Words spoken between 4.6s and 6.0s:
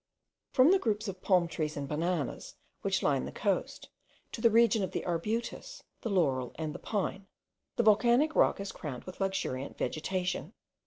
of the arbutus,